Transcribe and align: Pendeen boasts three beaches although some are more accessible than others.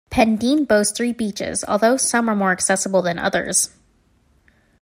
Pendeen 0.09 0.67
boasts 0.67 0.97
three 0.97 1.13
beaches 1.13 1.63
although 1.67 1.95
some 1.95 2.27
are 2.27 2.35
more 2.35 2.51
accessible 2.51 3.03
than 3.03 3.19
others. 3.19 3.69